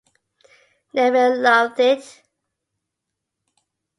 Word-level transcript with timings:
Neville 0.95 1.35
Lovett. 1.43 2.23